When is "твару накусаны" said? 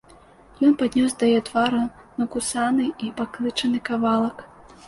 1.51-2.89